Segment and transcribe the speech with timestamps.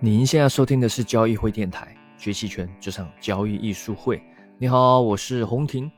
[0.00, 4.22] 您现在收听的是交易会电台，学期权就上交易艺术会。
[4.56, 5.90] 你好，我是洪婷。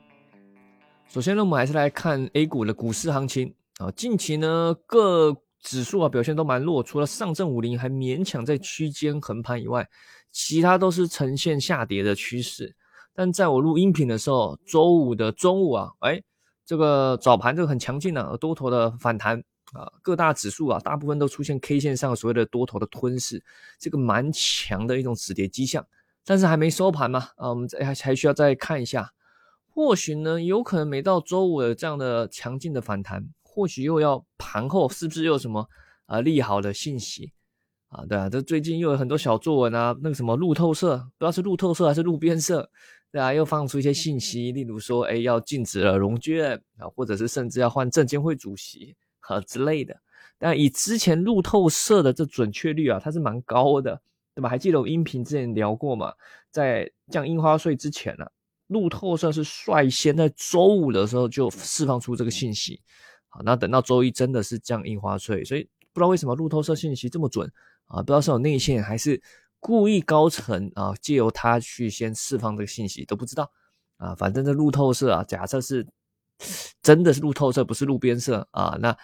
[1.06, 3.90] 首先呢，我们还是来看 A 股的股市行情啊。
[3.90, 9.86] 近期呢，各指数啊表现都蛮弱，除了上证五零还勉强在区间横盘以外，
[10.32, 12.74] 其他都是呈现下跌的趋势。
[13.12, 16.18] 但在我录音频的时候，周五的中午啊，哎，
[16.64, 19.42] 这个早盘这个很强劲的多头的反弹。
[19.72, 23.42] 啊，各大指数啊，大部分都出现 K 线上所谓的多头的吞噬，
[23.78, 25.86] 这个蛮强的一种止跌迹象，
[26.24, 29.12] 但是还没收盘嘛，啊，我们还还需要再看一下，
[29.68, 35.68] 或许呢，有可能没到周五的这样的强劲的反弹，或许又要盘后是不是又有什么
[36.06, 37.32] 啊利好的信息
[37.90, 38.04] 啊？
[38.06, 42.68] 对啊，这最近又有很多小作文啊，那个什么路透社，不知道是路透社还是路边社，
[43.12, 48.96] 对啊，又放出一些信息，例如说，哎，要禁止了融券啊，或者是甚至要换证监会主席。
[49.20, 49.96] 啊之类的，
[50.38, 54.00] 但以之前路透社的这准确率啊，它是蛮高的，
[54.34, 54.48] 对吧？
[54.48, 56.12] 还记得我音频之前聊过嘛？
[56.50, 58.26] 在降印花税之前呢，
[58.68, 62.80] 路透社是率先在周五的时候就释放出这个信息。
[63.28, 67.48] 好，那等到周一真的是降印花税，所以不知道为什么路透社信息这么准
[67.86, 67.98] 啊？
[67.98, 69.20] 不知道是有内线还是
[69.60, 73.48] 故意高层啊，借由他去先释放这个信息都不知道
[73.98, 74.14] 啊。
[74.16, 75.86] 反正这路透社啊，假设是
[76.82, 78.96] 真的是路透社，不是路边社啊，那。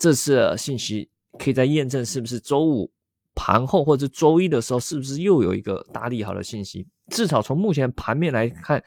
[0.00, 2.90] 这次信息可以再验证是不是周五
[3.34, 6.86] 盘后或者周一的时候，是不是又有一个大利好的信息？
[7.08, 8.82] 至少从目前盘面来看，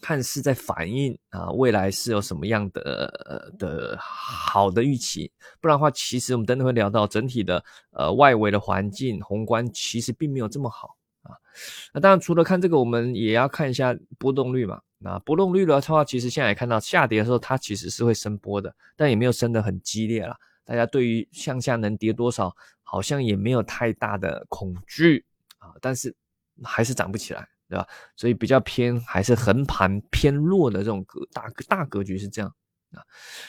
[0.00, 5.30] 看是在反映啊未来是有什么样的的好的预期。
[5.60, 11.36] 不然的话，其实我们等等会聊到整体的呃外围的环境宏观其实并没有这么好啊。
[11.92, 14.80] 那当然除了看这个，我们也要看一下波动率嘛。
[14.98, 20.34] 那波动率的话，其实现在也看到下跌的时候，它其实是会升波的，但也没有升得很激烈了。
[20.64, 25.24] 大家对于向下能跌多少，好像也没有太大的恐惧
[25.58, 25.70] 啊。
[25.80, 26.14] 但是
[26.64, 27.86] 还是涨不起来，对吧？
[28.16, 32.52] 所以比较偏还是横盘偏弱的这种格大大格局是这样
[32.92, 33.04] 啊。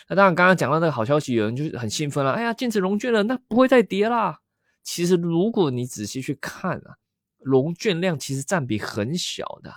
[0.09, 2.33] 那当然，刚刚讲到那个好消息，有人就是很兴奋了。
[2.33, 4.39] 哎呀，禁止融券了，那不会再跌啦。
[4.83, 6.97] 其实如果你仔细去看啊，
[7.47, 9.73] 融券量其实占比很小的。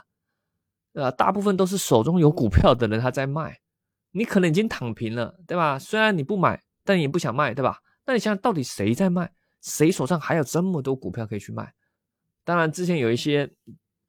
[0.94, 1.12] 呃？
[1.12, 3.60] 大部分都是手中有股票的人他在卖，
[4.10, 5.78] 你可能已经躺平了，对吧？
[5.78, 7.78] 虽然你不买，但你也不想卖，对吧？
[8.04, 9.32] 那你想想到底谁在卖？
[9.62, 11.72] 谁手上还有这么多股票可以去卖？
[12.44, 13.47] 当然，之前有一些，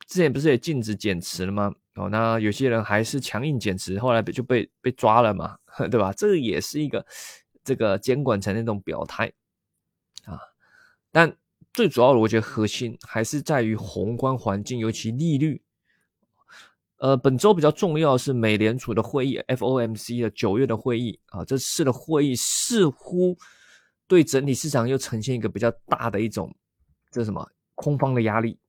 [0.07, 1.73] 之前不是也禁止减持了吗？
[1.95, 5.57] 哦，那有些人还是强硬减持，后来就被被抓了嘛，
[5.91, 6.11] 对吧？
[6.13, 7.05] 这也是一个
[7.63, 9.31] 这个监管层那种表态
[10.23, 10.39] 啊。
[11.11, 11.35] 但
[11.74, 15.62] 最主要的，我觉得核心还是在于宏观环境，尤其利率。
[16.98, 23.36] 呃，本周比较重要是美联储的会议，FOMC 的九月的会议啊，这次的会议似乎
[24.08, 26.54] 对整体市场又呈现一个比较大的一种
[27.09, 28.59] 这什么空方的压力。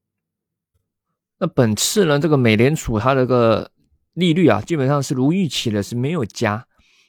[1.36, 3.70] 那本次呢，这个美联储它这个
[4.14, 6.66] 利率啊，基本上是如预期的，是没有加。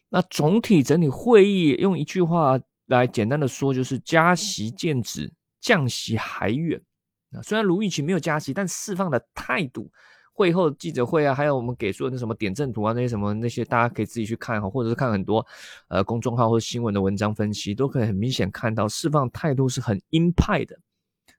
[0.09, 5.31] 那总体整体会议用一句话来简单的说，就是加息见止，
[5.63, 6.79] 降息还远。
[7.31, 9.89] 啊，虽然如预期没有加息，但释放的态度。
[10.35, 15.45] 会后记者会啊，还有我们给出的那什么点阵图啊，那些什么那些，大家可以自己去看哈，或者是看很多
[15.89, 20.75] 呃公众号或者新闻的文章分析，都可以很明显看到释放态度是很鹰派的，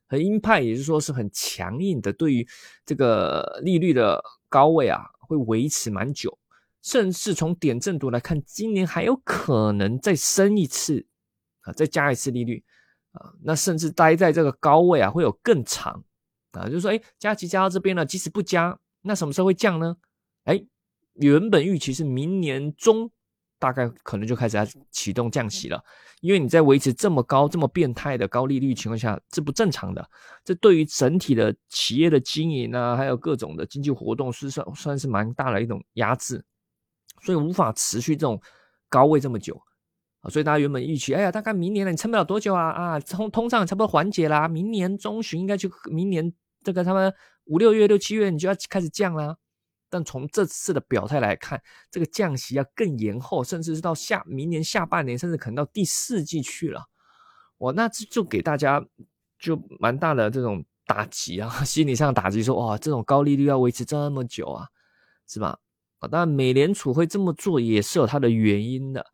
[0.06, 2.46] 很鹰派，也就是说是很强硬的，对于
[2.86, 6.38] 这个利率的高位啊，会维持蛮久，
[6.80, 11.04] 甚至从点阵图来看，今年还有可能再升一次
[11.62, 12.62] 啊，再加一次利率
[13.14, 16.04] 啊，那甚至待在这个高位啊，会有更长
[16.52, 18.78] 啊，就是说，哎，加息加到这边了，即使不加。
[19.02, 19.96] 那什么时候会降呢？
[20.44, 20.64] 哎，
[21.14, 23.10] 原本预期是明年中，
[23.58, 25.82] 大概可能就开始要启动降息了。
[26.20, 30.10] 因为你在维持这么高、这么变态的高利率情况下，这不正常的。
[30.42, 36.42] 这对于整体的企业的经营啊，还有各种的经济活动，是算算是蛮大的一种压制，
[37.20, 38.40] 所以无法持续这种
[38.88, 39.60] 高位这么久
[40.30, 46.32] 所以大家原本预期，哎呀，大概明年了，你撑不了多久啊啊，通通胀差不多缓解啦，明年中旬应该就明年
[46.62, 47.12] 这个他们。
[47.46, 49.36] 五六月、六七月，你就要开始降啦。
[49.90, 51.60] 但从这次的表态来看，
[51.90, 56.82] 这个降息要更延后，甚至是到下明年下半年，甚至可能到第四季去了。
[57.58, 58.82] 哇，那这就给大家
[59.38, 64.66] 就蛮大的这种打击啊， 心理上打击，说哇，这种高利率要维持这么久啊，
[65.28, 65.58] 是吧？
[65.98, 69.04] 啊，当然美联储会这么做也是有它的原因的，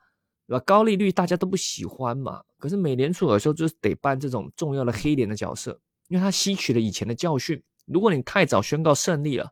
[0.50, 0.64] 对吧？
[0.66, 7.62] 高利率大家都不喜欢嘛，可是美联储有时候就是得扮这种重要的黑脸的角色，因为他吸取了以前的教训。
[7.86, 9.48] 如果你太早宣告胜利了，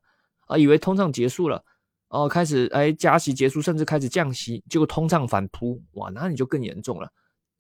[0.49, 1.65] 啊，以为通胀结束了，
[2.09, 7.09] 哦，开始哎加息结束，甚至开始降息，结果通胀反扑，哇，那你就更严重了。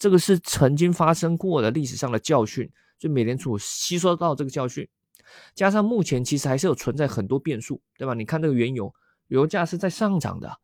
[0.01, 2.69] 这个是曾经发生过的历史上的教训，
[2.99, 4.89] 所以美联储吸收到这个教训，
[5.55, 8.15] 加上目前其实还是有存在很多变数，对吧？
[8.15, 8.93] 你看这个原油，
[9.29, 10.59] 油价是在上涨的，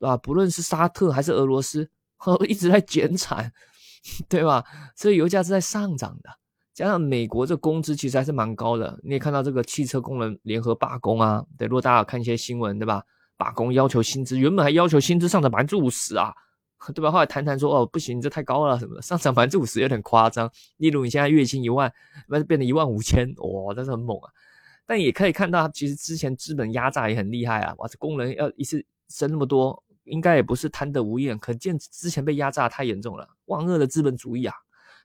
[0.00, 0.16] 对吧？
[0.16, 1.88] 不论是沙特还是俄罗斯，
[2.48, 3.52] 一直在减产，
[4.28, 4.64] 对吧？
[4.96, 6.30] 所以油价是在上涨的。
[6.74, 13.02] 加上美国这工资其实还是蛮高的，你也看到这个汽车工人联合罢工啊，对，如果大家有看一些新闻，对吧？
[13.36, 16.32] 罢工要求薪资，原本还要求薪资上涨百分之五十啊，
[16.94, 17.10] 对吧？
[17.10, 20.48] 后来谈谈说，哦，不行，这太高了，什么的，上涨百分之五十有点夸张。
[20.76, 21.92] 例如你现在月薪一万，
[22.28, 24.30] 那变成一万五千，哇，那是很猛啊。
[24.86, 34.54] 但也可以看到，其实之前资本压榨也很厉害啊，哇，这工人要一次升那么多，应该也不是贪得无厌，可见之前被压榨太严重了，万恶的资本主义啊。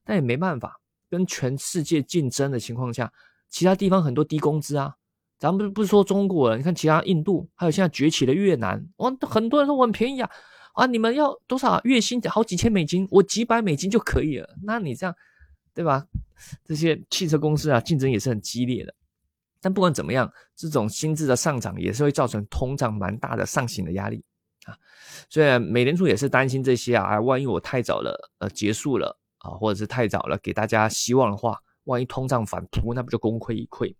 [0.03, 0.79] 但也没办法。
[1.09, 3.13] 跟全世界竞争的情况下，
[3.47, 4.95] 其他地方很多低工资啊。
[5.37, 10.27] 咱们不是不是说中国人，你看其他印度，还有现在崛起的越南，哇，很多人说我很便宜啊，
[10.73, 12.19] 啊，你们要多少月薪？
[12.23, 14.55] 好几千美金，我几百美金就可以了。
[14.63, 15.15] 那你这样，
[15.71, 16.03] 对吧？
[16.65, 18.95] 这些汽车公司啊，竞争也是很激烈的。
[19.61, 24.25] 但不管怎么样，这种薪资的上涨也是会造成通胀蛮大的上行的压力
[24.65, 24.77] 啊。
[25.29, 29.17] 虽然美联储也是担心这些啊，万一我太早了，呃，结束了。
[29.39, 33.93] 啊，或者是太早了，给大家希望的话，万一通胀反扑，那不就功亏一篑？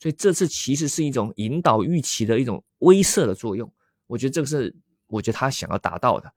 [0.00, 3.72] 所以这次其实是一种引导预期的一种威慑的作用。
[4.08, 4.74] 我觉得这个是，
[5.06, 6.28] 我觉得他想要达到的。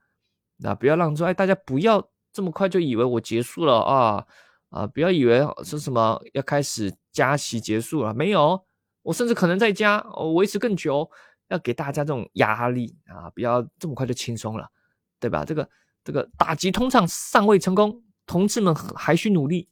[0.58, 4.24] 那不要让说，哎，大家不要这么快就以为我结束了啊
[4.70, 4.86] 啊！
[4.86, 8.64] 不要以为是什么要开始加息结束了，没有，
[9.02, 11.10] 我甚至可能在加，我维持更久，
[11.52, 13.30] 要给大家这种压力啊！
[13.32, 14.68] 不要这么快就轻松了，
[15.20, 15.46] 对吧？
[15.46, 15.70] 这个
[16.04, 18.02] 这个打击通胀尚未成功。
[18.26, 19.68] 同志们还需努力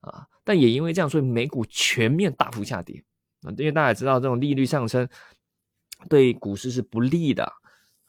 [0.00, 0.24] 啊！
[0.44, 3.02] 但也因为这样，所以美股全面大幅下跌
[3.42, 3.50] 啊！
[3.58, 5.08] 因为大家知道，这种利率上升
[6.08, 7.44] 对股市是不利的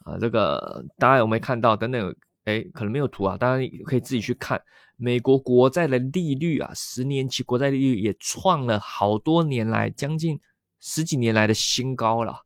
[0.04, 0.16] 啊！
[0.20, 1.74] 这个大家有没有看到？
[1.74, 4.62] 等等，哎，可能没有图啊，大家可以自己去看。
[4.96, 10.38] 美国国债的利率啊，十年期国债利率也创了好多年来将近
[10.78, 12.44] 十几年来的新高了！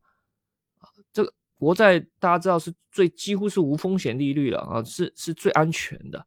[1.63, 6.27] 国债大家知道是最几乎是无风险利率了啊，是是最安全的。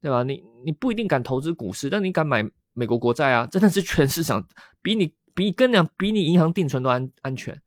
[0.00, 0.22] 对吧？
[0.22, 3.46] 你你不一定敢投资股市，但你敢买美国国债啊？
[3.46, 4.46] 真的是全市场
[4.80, 7.60] 比你比跟讲比你银行定存都安安全。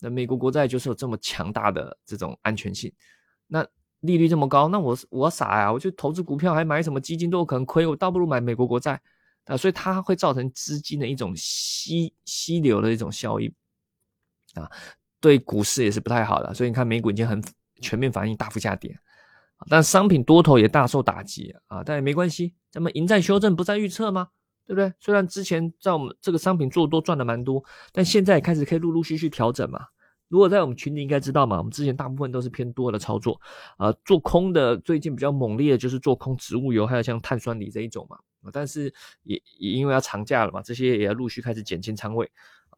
[0.00, 2.92] 那美国国债就是有这么强大的这种安全性。
[3.46, 3.66] 那
[4.00, 5.72] 利率这么高，那我我傻呀？
[5.72, 9.00] 我就投资股票还买什么基金都有可能亏，我倒不如买美国国债
[9.46, 9.56] 啊。
[9.56, 13.50] 所以它会造成资金的一种吸吸流的一种效应
[14.54, 14.68] 啊，
[15.24, 16.52] 对股市也是不太好的。
[16.52, 17.42] 所以你看美股已经很
[17.80, 18.94] 全面反应，大幅下跌。
[19.70, 24.28] 但商品多头也大受打击啊，但也没关系，咱们赢在修正，不在预测吗？
[24.66, 24.92] 对不对？
[25.00, 29.80] 虽然之前在我们这个商品做多赚的蛮多，但现在开始可以陆陆续续调整嘛。
[30.28, 33.40] 如果在我们群里应该知道嘛，我们之前大部分都是偏多的操作
[33.78, 38.18] 啊，做空的最近比较猛烈的就是做空植物油，还有像碳酸锂这一种嘛。
[38.52, 38.92] 但是
[39.22, 42.30] 也也因为要长假了嘛，这些也要陆续开始减轻仓位。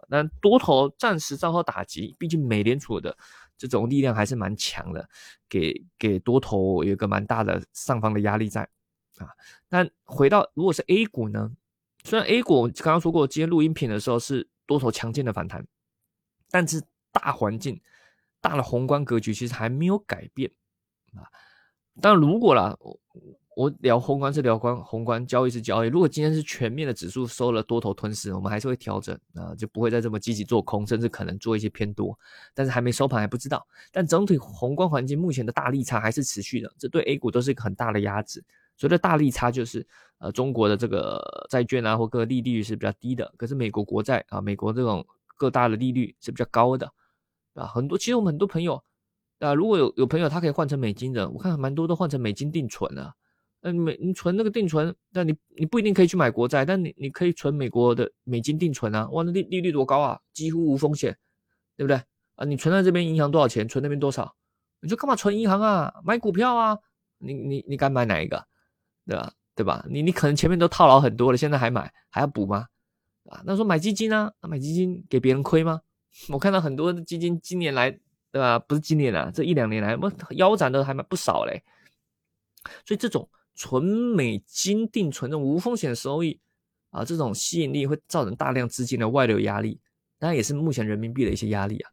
[0.08, 3.16] 但多头暂时遭到打击，毕竟美联储的。
[3.58, 5.08] 这种力量还是蛮强的，
[5.48, 8.60] 给给多头有一个蛮大的上方的压力在
[9.16, 9.32] 啊。
[9.66, 11.50] 但回到如果是 A 股呢？
[12.04, 15.66] 虽然 A 股刚刚说过，今天录音品的时候是多头强劲的反弹，
[16.50, 17.80] 但是大环境、
[18.42, 20.50] 大的宏观格局其实还没有改变
[21.14, 21.24] 啊。
[22.02, 22.76] 但如果啦。
[23.56, 25.88] 我聊宏观是聊关宏观交易是交易。
[25.88, 32.16] 如果今天是全面的指数收了多头吞噬，我们还是会调整啊，就不会再这么积极做空，甚至可能做一些偏多。
[32.52, 33.66] 但是还没收盘还不知道。
[33.90, 38.44] 但整体宏观环境目前的大利差还是持续的，这对 A 股都是一个很大的压制。
[38.76, 39.86] 所谓的大利差就是
[40.18, 45.02] 呃中国的这个债券啊或各个利率是比较低的，可是美国国债啊美国这种
[45.34, 46.92] 各大的利率是比较高的
[47.54, 47.64] 啊。
[47.64, 48.84] 很多其实我们很多朋友
[49.38, 53.14] 啊，如果有有朋友他可以换成美金的，我看蛮多都换成美金定存了。
[53.66, 61.16] 嗯，美你存那个定存，但你你不一定可以去买国债，但你你可以存美国的美金定存啊，哇，那利利率多高啊，几乎无风险，
[61.76, 62.00] 对不对？
[62.36, 64.36] 啊，你存在这边银行多少钱，存那边多少，
[64.80, 65.92] 你就干嘛存银行啊？
[66.04, 66.78] 买股票啊？
[67.18, 68.46] 你你你敢买哪一个？
[69.04, 69.32] 对吧？
[69.56, 69.84] 对吧？
[69.90, 72.68] 你你可能前面都套牢很多了，现在还买还要补吗？
[73.28, 74.30] 啊，那说买基金呢？
[74.42, 75.80] 买基金给别人亏吗？
[76.30, 77.90] 我看到很多基金今年来，
[78.30, 78.60] 对吧？
[78.60, 81.64] 不是今年啊，这一两年来，我腰斩的还蛮不少嘞，
[82.84, 83.28] 所以这种。
[83.56, 86.38] 纯美金定存这种无风险收益
[86.90, 89.80] 啊，这种吸引力会造成大量资金的外流压力，
[90.18, 91.90] 当然也是目前人民币的一些压力啊。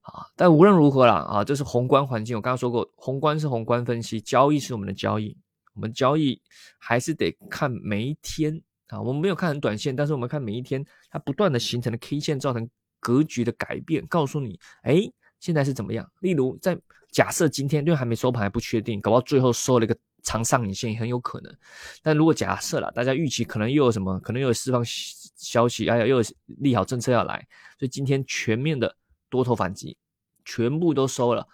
[0.00, 2.34] 啊，但无论如何啦，啊，这是宏观环境。
[2.34, 5.36] 我刚刚说过，宏观是宏观分析，交易是我们的交易，
[5.74, 6.40] 我们交易
[6.78, 8.98] 还是得看每一天啊。
[9.00, 12.66] 我们没有看很短线，但是我们看每一天它不断的形成的 K 线造成
[12.98, 15.02] 格局的改变，告诉你，哎，
[15.38, 16.10] 现在是怎么样？
[16.20, 16.78] 例如在
[17.12, 19.94] 假设今天因为还没收盘还不确定，搞到最后收了一个。
[20.22, 21.56] 长上影线，很有可能。
[22.02, 27.46] 但如果假设了，大家预期可能又有什么，可能又有释放消息，哎呀，又有利好政策要来，
[27.78, 28.94] 所以今天全面的
[29.30, 29.96] 多头反击，
[30.44, 31.46] 全部都收了，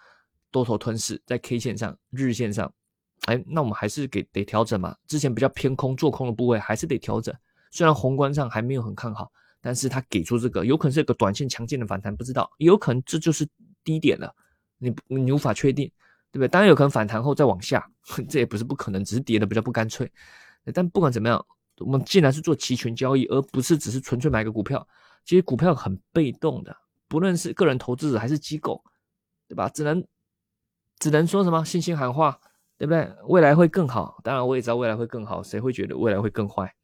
[0.50, 2.73] 多头吞噬，在 K 线上、日线上，
[3.26, 4.97] 哎，那我们还是给得调整嘛。
[5.06, 7.35] 之前比较偏空做空的部位还是得调整，
[7.71, 9.30] 虽然宏观上还没有很看好，
[9.61, 13.47] 但是他给出这个，有可能是一个短线强劲的反弹，不知道，有可能这就是
[13.83, 14.35] 低点了，
[14.78, 15.90] 你你无法确定。
[16.34, 16.48] 对不对？
[16.48, 17.88] 当然有可能反弹后再往下，
[18.28, 20.10] 这也不是不可能，只是跌的比较不干脆。
[20.74, 21.46] 但不管怎么样，
[21.78, 24.84] 我们既然是做期权交易，而不是只是纯粹买个股票，
[25.24, 26.76] 其实股票很被动的，
[27.06, 28.82] 不论是个人投资者还是机构，
[29.46, 29.68] 对吧？
[29.68, 30.04] 只能
[30.98, 32.36] 只能说什么信心喊话，
[32.76, 33.08] 对不对？
[33.28, 34.18] 未来会更好。
[34.24, 36.74] 当然我也知道未来会更好，谁会觉得未来会更坏？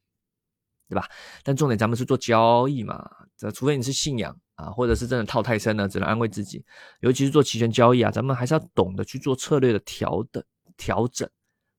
[0.90, 1.08] 对吧？
[1.44, 6.64] 但重点咱们是做交易嘛，这除非你是信仰啊，或者是真的套太深了，只能安慰自己。
[6.98, 10.44] 尤其是做期权交易啊，咱们还是要懂得去做策略的调的
[10.76, 11.28] 调整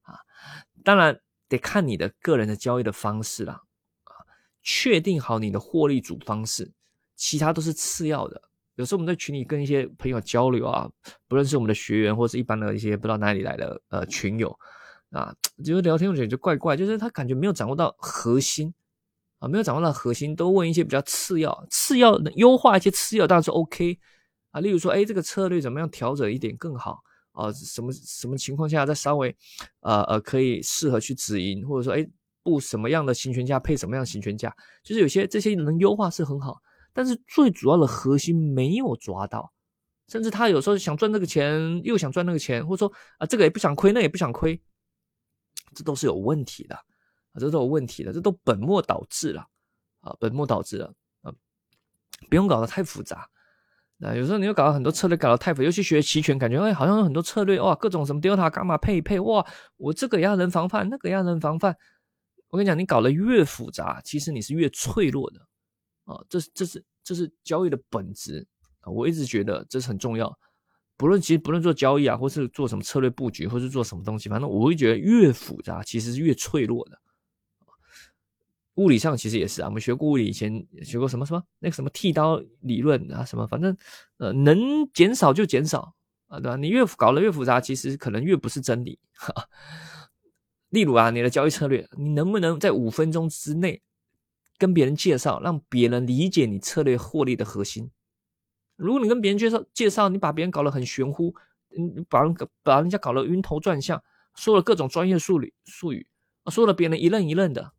[0.04, 0.16] 啊。
[0.84, 3.62] 当然得看你的个人的交易的方式啦
[4.06, 4.16] 啊，
[4.64, 6.72] 确定好你的获利主方式，
[7.16, 8.42] 其他都是次要的。
[8.76, 10.90] 有时候我们在群里跟一些朋友交流啊，
[11.28, 14.58] 不论是我们的学员或是一般的一些不知道哪里来的呃群友
[15.12, 18.74] 啊， 就是聊天我觉得就怪怪，就是他感觉没有掌握到核心。
[19.42, 23.98] 啊，没有掌握到核心，都问一些比较次要、次要优化一些次要，当然是 OK
[24.52, 24.62] 啊。
[24.62, 27.52] 例如说，哎，这个策略怎么样调整一点更好啊？
[27.52, 29.36] 什么什么情况下再稍微
[29.80, 32.08] 呃呃可以适合去止盈，或者说，哎，
[32.44, 34.56] 布什么样的行权价配什么样的行权价？
[34.84, 36.62] 就是有些这些能优化是很好，
[36.94, 39.52] 但是最主要的核心没有抓到，
[40.08, 44.62] 甚至他有时候想赚这个钱，又想赚那个钱，或者说啊，这个也不想亏，那也不想亏，
[45.74, 46.78] 这都是有问题的。
[47.40, 49.48] 这都有问题的，这都本末倒置了
[50.02, 50.16] 啊！
[50.20, 51.32] 本末倒置了啊！
[52.30, 53.30] 不用搞得太复杂。
[53.98, 59.46] 那有时候你又搞了很多策略，搞得太复杂，尤其学期权，感觉哎，好像有很多策略哇，各种什么 delta 伽马配一配哇，
[59.78, 61.78] 我这个要能防范，那个要能防范。
[62.50, 65.40] 我跟你讲，你搞得越复杂，其实你是越脆弱的
[66.04, 66.20] 啊！
[66.28, 68.46] 这是这是这是交易的本质
[68.82, 68.90] 啊！
[68.92, 70.38] 我一直觉得这是很重要。
[70.98, 77.00] 不论其实不论做交易啊，或是做什么策略布局，或是做什么东西，反正我会觉得越复杂，其实是越脆弱的。
[78.76, 83.76] 物理上其实也是啊，我们学过物理，以前学过什么什么那个什么剃刀理论啊，什么反正
[84.18, 85.94] 呃能减少就减少
[86.28, 86.56] 啊，对吧？
[86.56, 88.98] 你越搞得越复杂，其实可能越不是真理。
[90.70, 93.82] 例如啊，你的交易策略，你能不能在五分钟之内
[94.58, 97.92] 跟别人介绍，让别人理解你策略获利的核心？
[98.78, 101.36] 如果你跟别人介绍介绍，你把别人搞得很玄乎，
[101.78, 104.02] 嗯，把人把人家搞得晕头转向，
[104.34, 106.08] 说了各种专业术语术语，
[106.50, 107.74] 说了别人一愣一愣的。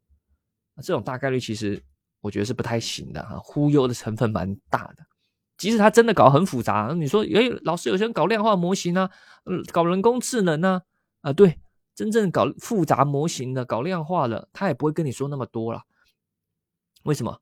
[0.76, 1.82] 这种大概率其实
[2.20, 5.04] 我觉得是不太行的哈，忽悠的成分蛮大的。
[5.58, 9.08] 即使他真的搞很复杂，你说，诶，老师有些人搞量化模型呢，
[9.70, 10.82] 搞人工智能呢，
[11.20, 11.60] 啊，对，
[11.94, 15.82] 真正搞复杂模型的、搞量化的，他也不会跟你说那么多了。
[17.04, 17.40] 为什么？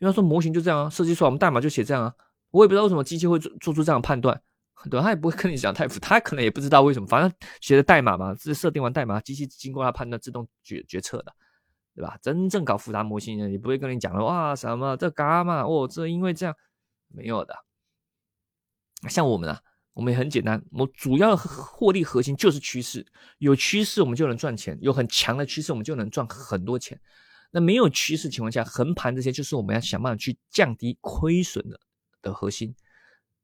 [0.00, 2.14] 因为他说模型就这样啊，设计出来我们代码就写这样啊，
[2.50, 4.38] 我也不知道为什么机器会做做出这样的判断，
[4.90, 5.04] 对吧？
[5.04, 11.32] 他也不会跟你讲太复杂，他可能也不知道为什么，反正写的代码嘛，是设定完代码，机器经过他判断自动决决策的。
[11.94, 12.18] 对吧？
[12.22, 16.54] 真正搞复杂模型的，也不会跟你讲了哇，什么这伽马哦，这因为这样
[17.08, 17.54] 没有的。
[19.08, 19.60] 像我们啊，
[19.92, 23.04] 我们也很简单，我主要获利核心就是趋势，
[23.38, 26.98] 有趋势我们就能赚钱，有很强的趋势我们就能赚很多钱。
[27.50, 31.78] 那没有趋势情况下，横盘这些就是我们要想办法去降低亏损的
[32.22, 32.74] 的核心。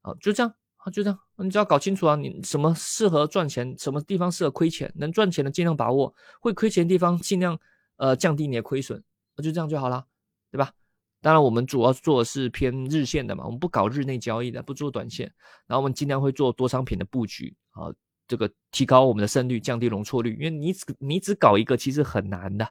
[0.00, 7.60] 啊，就这样啊，就这样，你只要搞清楚啊，你什么适合赚钱，什么地方适合亏钱，能赚钱的尽量把握，会亏钱的地方尽量。
[7.98, 9.00] 呃，降低你的亏损，
[9.36, 10.04] 那就这样就好了，
[10.50, 10.72] 对吧？
[11.20, 15.26] 当然，我们主要做的是偏日线的嘛，我们不搞日内交易的，不做短线。
[15.66, 17.92] 然后我们尽量会做多商品的布局啊，
[18.28, 20.34] 这个提高我们的胜率，降低容错率。
[20.34, 22.64] 因为你只你只搞一个，其实很难的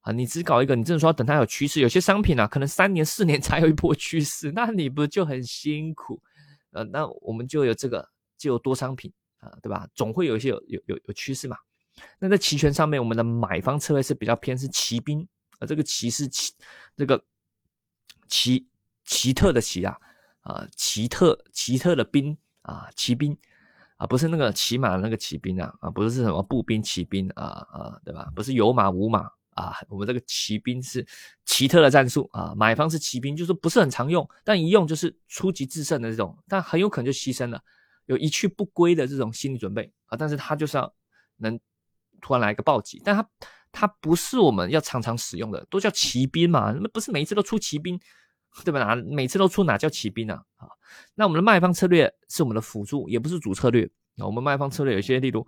[0.00, 0.10] 啊。
[0.12, 6.22] 你只搞一个，你真的说等它有趋势，有些商品啊，可能三年四年 才有一波趋势，那你不就很辛苦？
[6.72, 9.86] 呃，那我们就有这个，就有多商品啊，对吧？
[9.94, 11.58] 总会有一些有有有有趋势嘛。
[12.18, 15.26] 那在期权上面，我们的买方策略是比较偏是骑兵
[15.58, 16.52] 啊，这个骑是奇
[16.96, 17.22] 这个
[18.28, 18.66] 奇
[19.04, 19.96] 奇特的奇啊
[20.40, 23.36] 啊，奇特奇特的兵啊，骑兵
[23.96, 28.30] 啊，不是那个骑马的那个骑兵啊啊，不是什么步兵骑兵啊啊，对吧？
[28.34, 31.06] 不是有马无马啊，我们这个骑兵是
[31.44, 37.62] 奇特的战术啊，买方是骑兵，就是不是很常用，但一用就是初级制胜的这种，但很有可能就牺牲了，
[38.06, 40.92] 有一去不归的这种心理准备啊，但是他就是要
[41.36, 41.60] 能。
[42.24, 43.28] 突然来一个暴击，但它
[43.70, 48.00] 它不是我们要常常使用的，都叫骑兵嘛，那不是每一次都出骑兵，
[48.64, 48.78] 对吧？
[48.82, 50.42] 哪每次都出哪叫骑兵啊？
[50.56, 50.66] 啊，
[51.14, 53.86] 那我们的卖方策略是我们的辅助，也不是主策略。
[54.16, 55.46] 我们卖方策略有些例如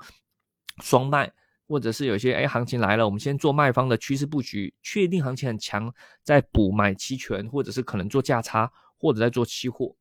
[0.82, 1.32] 双卖
[1.66, 5.90] 或者是有些哎行情来了，我们先做卖方的趋势布局，确定行情很强，
[6.22, 9.96] 再补买期权，或者是可能做价差，或者在做期货。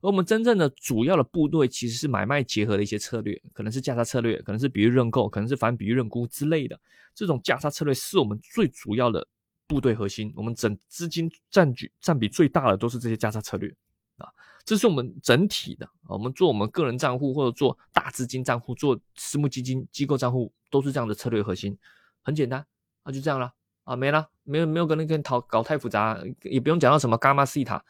[0.00, 6.78] 而我们真正的主要的部队其实是买卖结合的一些策略，可能是价差策略，可能是比喻认购，可能是反比喻认沽之类的。
[7.14, 9.26] 这种价差策略是我们最主要的
[9.66, 13.68] 部队核心，我们整资金占据占比最大的都是这些价差策略
[14.16, 14.28] 啊。
[14.64, 21.76] 这是我们整体的，我们做我们个人账户或者做大资金账户，做私募基金机构账户，都是这样的策略核心，
[22.22, 22.64] 很简单，
[23.04, 23.52] 那就这样了
[23.84, 27.82] 啊，没了，没有没有跟那跟讨搞太复杂，也不用讲到什么伽马西塔，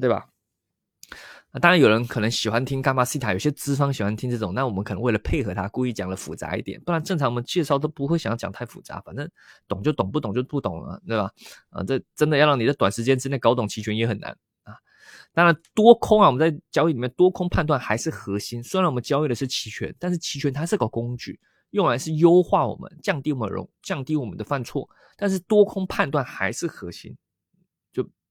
[0.00, 0.28] 对吧？
[1.60, 9.28] 当然有人可能喜欢听伽马西塔，有些资方喜欢听这种，那我们可能为了配合他，故意讲的复杂一点，不然正常我们介绍都不会想要讲太复杂，反正
[9.68, 11.30] 懂就懂，不懂就不懂了，对吧？
[11.68, 14.30] 啊，这真的要让你在短时间之内搞懂期权也很难
[14.62, 14.74] 啊。
[15.34, 18.62] 当然，多空啊，我们在交易里面多空判断还是核心。
[18.62, 21.38] 虽然我们交易的是期权，但是期权它是个工具，
[21.72, 24.88] 用来是优化我们、降低我们容、降低我们的犯错。
[25.18, 27.14] 但是多空判断还是核心。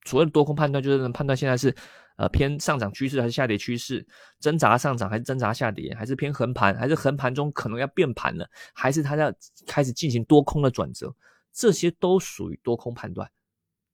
[0.06, 1.76] 所谓的多空判断，就是能判断现在是
[2.18, 4.06] 呃偏上涨趋势还是下跌趋势，
[4.40, 9.34] 挣扎上涨还是挣扎下跌，还是偏横盘，还是横盘中可能要变盘了，还是它要
[9.66, 11.14] 开始进行多空的转折，
[11.54, 13.30] 这些都属于多空判断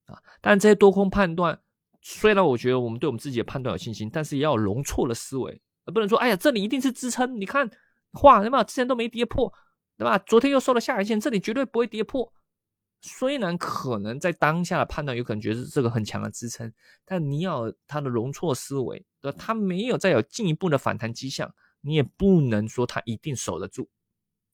[0.05, 0.17] 啊。
[0.41, 1.59] 但这些多空判断。
[2.09, 7.37] 虽然我觉得我们对我们自己的判断有信心，但是也要容错的思维，而不能说，哎呀，这里一定是支撑。
[7.37, 7.69] 你看，
[8.13, 8.63] 画对吧？
[8.63, 9.51] 之前都没跌破，
[9.97, 10.17] 对吧？
[10.19, 12.31] 昨天又收了下影线，这里绝对不会跌破。
[13.01, 16.71] 虽然可能在当下的判断有可能觉得这个很强的支撑，
[17.05, 19.37] 但你要他的容错思维，对吧？
[19.39, 23.87] 它没有再有进一步的反弹迹象，你也不能说他一定守得住，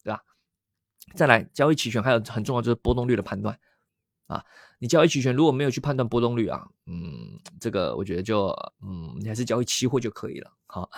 [0.03, 0.21] 对吧？
[1.15, 3.59] 再来，交易期权还有很重要就是波动率的判断。
[4.27, 4.43] 啊，
[4.79, 8.47] 你交易期权如果没有去判断波动率啊，嗯，这个我觉得就
[8.81, 10.51] 嗯，你还是交易期货就可以了。
[10.65, 10.89] 好，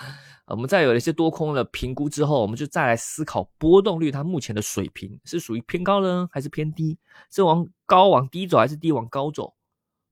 [0.45, 6.97] 我们再有一些多空的评估之后，我们就再来思考波动率它目前的水平是属于偏高呢，还是偏低？
[7.31, 9.53] 是往高往低走，还是低往高走？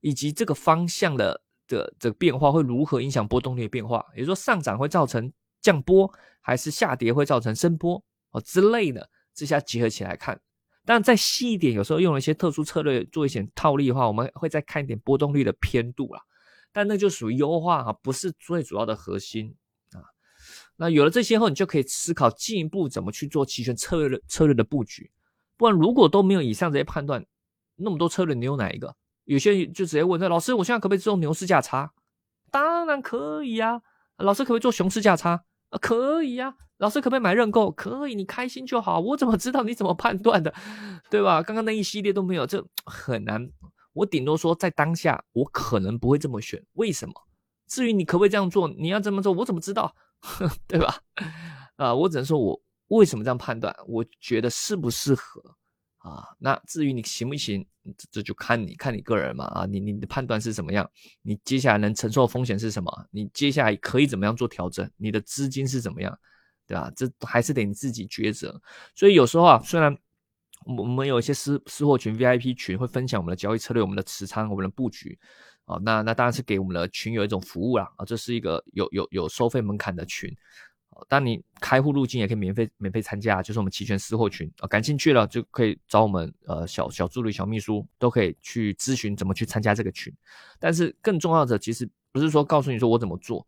[0.00, 4.04] 以及这个方向的的这个变化会如何影响波动率的变化？
[4.14, 8.02] 也就是说，上涨会造成降波，还是下跌会造成升波？
[8.32, 10.38] 哦之类的，这下结合起来看。
[10.84, 16.20] 但再细一点，有时候用了一些特殊策略做一些套利的话，我们会再看一点波动率的偏度啦。
[16.72, 19.54] 但那就属于优化哈，不是最主要的核心
[19.92, 20.02] 啊。
[20.76, 25.10] 那有了这些后，你就可以思考进一步怎么去做期权策略的策略的布局。
[25.56, 27.24] 不然如果都没有以上这些判断，
[27.76, 28.94] 那么多策略你有哪一个？
[29.24, 31.92] 有些人就直接问说：“老师，我现在可不可以做牛市价差？”
[32.52, 33.80] 当然可以呀。
[34.18, 35.44] 老师可不可以做熊市价差？
[35.70, 36.56] 啊，可以呀。
[36.78, 37.70] 老师可不可以买认购？
[37.70, 38.98] 可以，你开心就好。
[39.00, 40.52] 我怎么知道你怎么判断的，
[41.08, 41.42] 对吧？
[41.42, 43.48] 刚刚那一系列都没有，这很难。
[43.92, 46.60] 我顶多说在当下，我可能不会这么选。
[46.72, 47.14] 为什么？
[47.68, 49.94] 至于你可不可以这样做，你要这么做，我怎么知道？
[50.66, 50.98] 对吧？
[51.76, 55.40] 啊，我只能说我为什么这样判断，我觉得适不适合
[55.98, 56.26] 啊？
[56.38, 57.64] 那至于你行不行？
[57.98, 60.90] 这这就看你看你个人嘛啊，你你的判断是什么样？
[61.22, 62.90] 你接下来能承受风险是什么？
[63.10, 64.90] 你接下来可以怎么样做调整？
[64.96, 66.18] 你的资金是怎么样？
[66.66, 66.92] 对吧？
[66.96, 68.60] 这还是得你自己抉择。
[68.94, 69.96] 所以有时候啊，虽然
[70.66, 75.18] 我们有一些私私货群 VIP 群会分享我们的交易策略、我们的持仓、我们的布局
[75.66, 80.34] 啊，那那当然是给我们的群有一种服务啦啊，这是一个有有有收费门槛的群。
[81.08, 90.14] 当你开户路径也可以免费免费参加，就是我们期权私货群啊，感兴趣了就可以找我们呃小小助理、小秘书都可以去咨询怎么去参加这个群。
[90.60, 93.44] 但是更重要的其实不是说告诉你说我怎么做。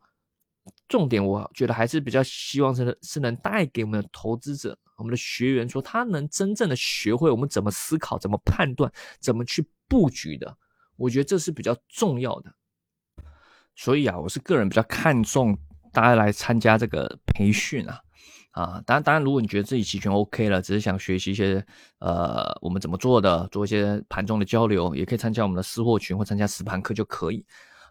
[0.89, 10.57] 重点，我觉得还是比较希望是是能带给我们的投资者、我们的学员，说他能真正的学会我们怎么思考、怎么判断、怎么去布局的。
[10.97, 12.53] 我觉得这是比较重要的。
[13.75, 15.57] 所以啊，我是个人比较看重
[15.93, 18.01] 大家来参加这个培训啊
[18.53, 18.83] 啊！
[18.87, 21.63] 当然，当然，如果你觉得自己期权 OK 了，只是想学习一些
[21.99, 27.45] 呃我们怎么做的，做一些盘中的交流，也可以参加我们的私货群或参加实盘课就可以。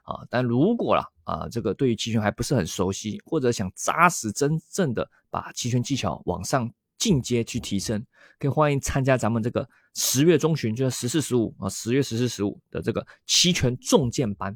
[0.06, 8.06] 啊，但如果啦啊，这个对于期权还不是很熟悉，或者想扎实真正的把期权技巧往上进阶去提升，
[8.38, 14.56] 可以欢迎参加咱们这个十月中旬，就是十四十五啊，十月十四十五的这个期权重建班。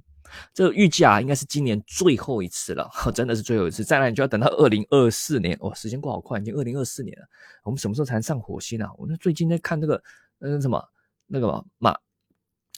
[0.53, 3.83] 这个预计啊，应该是今年最后一次了， 真的是最后一次。
[3.83, 7.27] 再来你就要等到二零二四年哦，时间过好快，已经二零二四年了。
[7.63, 8.91] 我们什么时候才能上火星啊？
[8.99, 9.99] 我们最近在看那个
[10.41, 10.87] 嗯什么
[11.25, 11.97] 那个马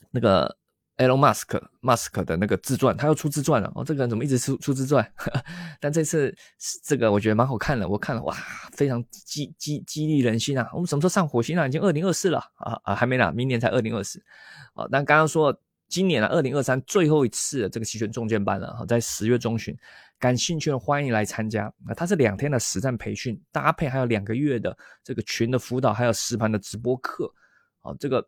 [0.09, 0.57] 那个。
[1.01, 3.83] Elon Musk Musk 的那个自传，他要出自传了哦。
[3.83, 5.05] 这个人怎么一直出出自传？
[5.81, 6.33] 但这次
[6.83, 8.35] 这个我觉得蛮好看的，我看了哇，
[8.73, 10.69] 非常激激激励人心啊！
[10.73, 11.67] 我们什么时候上火星啊？
[11.67, 14.23] 已经二零二四了啊啊，还没呢，明年才二零二四。
[14.75, 19.75] 哦，但刚刚说今年啊，二零二三最后一次的这个期权中间班了哈，在十月中旬，
[20.19, 21.93] 感兴趣的欢迎来参加啊！
[21.95, 27.33] 它是两天的实战培训，搭配还有两个月的这个群的辅导，还有实盘的直播课
[27.81, 28.25] 啊，这个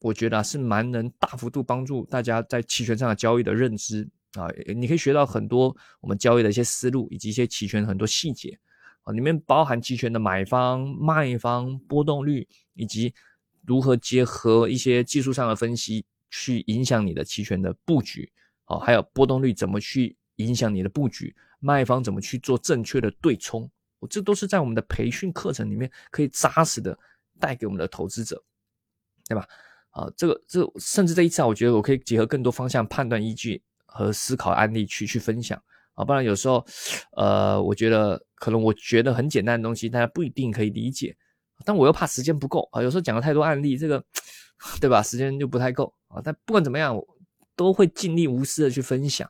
[0.00, 8.58] 我觉得是蛮能大幅度帮助大家在期权上的交易的认知啊，你可以学到很多我们交易的一些思路，以及一些期权很多细节
[9.02, 13.14] 啊，里面包含期权的买方、卖方、波动率，以及
[13.66, 16.04] 如何结合一些技术上的分析。
[16.36, 18.28] 去影响你的期权的布局，
[18.66, 26.98] 哦，还有波动率怎么去影响你的布局，卖方怎么去做正确的对冲，我这都是在我们的培训课程里面可以扎实的
[27.38, 28.42] 带给我们的投资者，
[29.28, 29.46] 对吧？
[29.94, 35.60] 啊，这个这甚至这一次啊，我觉得我可以结合更多方向判断依据和思考案例去去分享
[35.94, 36.64] 啊，不然有时候，
[37.16, 41.16] 呃，我觉得可能我觉得很简单的东西，大家不一定可以理解，
[41.64, 44.04] 但我又怕时间不够啊，有时候讲了太多案例，这个
[44.80, 45.02] 对吧？
[45.02, 45.94] 时间就不太够。
[46.08, 46.96] 啊，但不管怎么样，
[47.56, 49.28] 都会尽力无私的去分享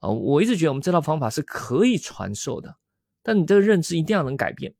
[0.00, 0.08] 啊！
[0.08, 2.76] 我一直觉得我们这套方法是可以传授的，
[3.22, 4.72] 但你这个认知一定要能改变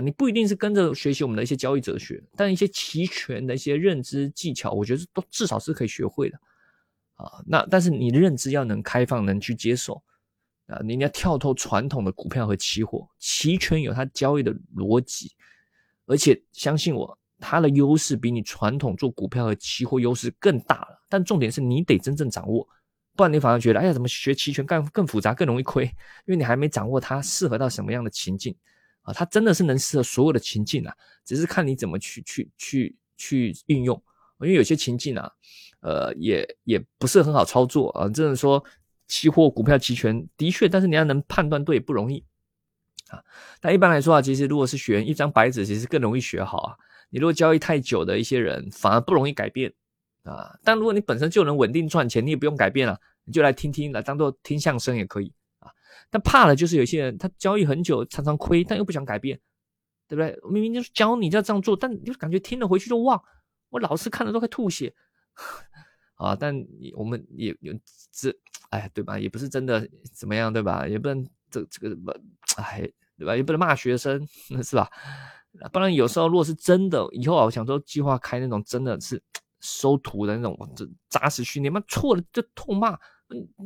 [0.00, 6.38] 你不一定是跟着学习我们的一些交易哲学，但一些期权的一些认知技巧，我觉得都至少是可以学会的
[7.14, 7.42] 啊！
[7.46, 10.02] 那但是你的认知要能开放，能去接受
[10.66, 10.80] 啊！
[10.84, 15.32] 你要跳脱传统的股票和期货，期权有它交易的逻辑，
[16.06, 17.18] 而且相信我。
[17.40, 22.68] 它的优势比你传统做股票和期货优势更大了，但重点是你得真正掌握，
[23.14, 25.84] 不然你反而觉得，哎呀，怎么学期权更更复杂，更容易亏？
[25.84, 25.92] 因
[26.32, 28.52] 为你还没掌握它适合到什么样的情境
[29.08, 30.94] 啊，它真的是能适合所有的情境啊，
[31.24, 33.96] 只是看你怎么去去去去运用。
[34.40, 35.32] 因为有些情境啊，
[35.80, 38.62] 呃，也也不是很好操作啊，真的说
[39.08, 42.22] 期货、股票、期权的确，但是你要能判断对不容易
[43.08, 43.24] 啊。
[43.60, 46.76] 但一般来说啊，其实如果是学一张白纸，其实更容易学好啊。
[47.10, 49.72] 你如果交易太久的一些人，反而不容易改变
[50.22, 50.56] 啊。
[50.62, 55.32] 但如果你本身就能稳定赚钱，你也不用改变了，你就来听听，来当做听相声也可以。
[56.10, 59.38] 但怕的就是有些人他交易很久，常常亏，但又不想改变，
[60.06, 60.38] 对不对？
[60.50, 63.22] 明明就是教你要这样做，但你就感觉听了回去就忘。
[63.70, 64.94] 我老是看了都快吐血
[66.16, 66.34] 啊。
[66.34, 66.54] 但
[66.96, 67.72] 我们也有
[68.10, 68.34] 这，
[68.70, 69.18] 哎，对吧？
[69.18, 70.86] 也不是真的怎么样，对吧？
[70.88, 72.10] 也不能这这个不，
[72.56, 72.80] 哎，
[73.18, 73.36] 对吧？
[73.36, 74.26] 也不能骂学生，
[74.62, 74.88] 是吧？
[75.72, 79.20] 不然有时候如果是真的，以后啊，我想说计划开那种真的是
[79.60, 82.96] 收徒的那种这扎实训练，妈错了就痛骂，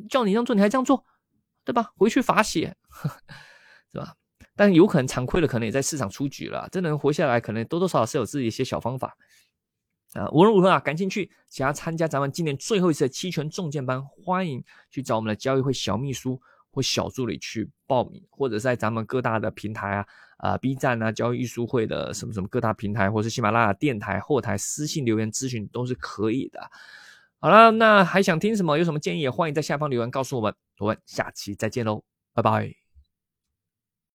[0.08, 1.04] 叫你这样做你还这样做，
[1.64, 1.92] 对吧？
[1.96, 2.76] 回去罚写，
[3.92, 4.14] 是吧？
[4.54, 9.16] 但有可能常亏的，可能也在市场出局了，真能活下来，可能多多少少是有自己一些小方法
[10.14, 10.28] 啊。
[10.30, 16.40] 无论如何啊，感兴趣想要参加咱们今年最后一次的期权重建班，欢迎去找我们的交易会小秘书。
[16.74, 20.06] 或小助理去报名，或者在咱们各大的平台啊，
[20.38, 26.58] 啊 B 站啊，交易艺术会的什么什么各大平台，或是喜马拉雅电台后台私信留言咨询都是可以的。
[27.42, 28.78] 好了，那还想听什么？
[28.78, 30.54] 有什么建议也欢迎在下方留言告诉我们。
[30.78, 32.81] 我们下期再见喽，拜拜。